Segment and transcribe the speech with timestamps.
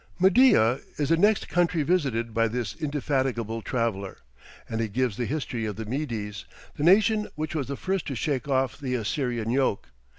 [0.19, 4.17] Media is the next country visited by this indefatigable traveller,
[4.67, 8.15] and he gives the history of the Medes, the nation which was the first to
[8.15, 9.89] shake off the Assyrian yoke.